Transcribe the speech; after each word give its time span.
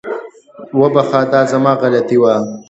وبخښه، 0.79 1.21
دا 1.31 1.41
زما 1.51 1.73
غلطي 1.81 2.17
وه 2.21 2.35